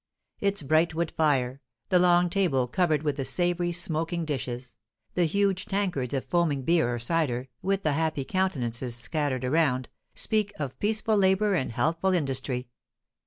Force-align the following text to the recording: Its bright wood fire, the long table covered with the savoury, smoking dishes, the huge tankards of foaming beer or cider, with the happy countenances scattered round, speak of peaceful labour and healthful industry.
Its 0.39 0.63
bright 0.63 0.95
wood 0.95 1.11
fire, 1.11 1.61
the 1.89 1.99
long 1.99 2.27
table 2.27 2.67
covered 2.67 3.03
with 3.03 3.17
the 3.17 3.23
savoury, 3.23 3.71
smoking 3.71 4.25
dishes, 4.25 4.75
the 5.13 5.25
huge 5.25 5.67
tankards 5.67 6.11
of 6.11 6.25
foaming 6.25 6.63
beer 6.63 6.91
or 6.91 6.97
cider, 6.97 7.49
with 7.61 7.83
the 7.83 7.93
happy 7.93 8.25
countenances 8.25 8.95
scattered 8.95 9.43
round, 9.43 9.89
speak 10.15 10.53
of 10.57 10.79
peaceful 10.79 11.15
labour 11.15 11.53
and 11.53 11.73
healthful 11.73 12.13
industry. 12.13 12.67